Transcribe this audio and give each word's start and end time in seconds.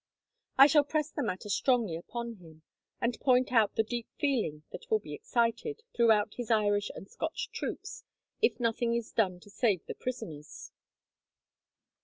"I 0.57 0.65
shall 0.65 0.83
press 0.83 1.11
the 1.11 1.21
matter 1.21 1.47
strongly 1.47 1.95
upon 1.95 2.37
him, 2.37 2.63
and 2.99 3.19
point 3.19 3.51
out 3.51 3.75
the 3.75 3.83
deep 3.83 4.07
feeling 4.17 4.63
that 4.71 4.89
will 4.89 4.97
be 4.97 5.13
excited, 5.13 5.83
throughout 5.95 6.33
his 6.37 6.49
Irish 6.49 6.89
and 6.95 7.07
Scotch 7.07 7.51
troops, 7.53 8.03
if 8.41 8.59
nothing 8.59 8.95
is 8.95 9.11
done 9.11 9.39
to 9.41 9.51
save 9.51 9.85
the 9.85 9.93
prisoners. 9.93 10.71